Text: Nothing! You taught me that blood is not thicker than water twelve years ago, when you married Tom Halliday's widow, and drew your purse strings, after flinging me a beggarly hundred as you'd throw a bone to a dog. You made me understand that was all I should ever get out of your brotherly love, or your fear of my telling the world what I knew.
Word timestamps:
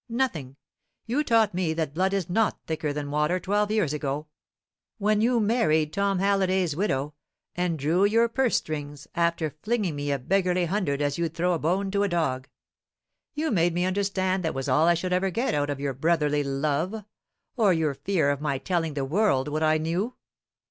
Nothing! 0.09 0.55
You 1.05 1.23
taught 1.23 1.53
me 1.53 1.73
that 1.75 1.93
blood 1.93 2.11
is 2.11 2.27
not 2.27 2.57
thicker 2.65 2.91
than 2.91 3.11
water 3.11 3.39
twelve 3.39 3.69
years 3.69 3.93
ago, 3.93 4.25
when 4.97 5.21
you 5.21 5.39
married 5.39 5.93
Tom 5.93 6.17
Halliday's 6.17 6.75
widow, 6.75 7.13
and 7.55 7.77
drew 7.77 8.05
your 8.05 8.27
purse 8.27 8.55
strings, 8.57 9.07
after 9.13 9.51
flinging 9.61 9.95
me 9.95 10.11
a 10.11 10.17
beggarly 10.17 10.65
hundred 10.65 11.03
as 11.03 11.19
you'd 11.19 11.35
throw 11.35 11.53
a 11.53 11.59
bone 11.59 11.91
to 11.91 12.01
a 12.01 12.09
dog. 12.09 12.47
You 13.35 13.51
made 13.51 13.75
me 13.75 13.85
understand 13.85 14.43
that 14.43 14.55
was 14.55 14.67
all 14.67 14.87
I 14.87 14.95
should 14.95 15.13
ever 15.13 15.29
get 15.29 15.53
out 15.53 15.69
of 15.69 15.79
your 15.79 15.93
brotherly 15.93 16.43
love, 16.43 17.05
or 17.55 17.71
your 17.71 17.93
fear 17.93 18.31
of 18.31 18.41
my 18.41 18.57
telling 18.57 18.95
the 18.95 19.05
world 19.05 19.47
what 19.49 19.61
I 19.61 19.77
knew. 19.77 20.15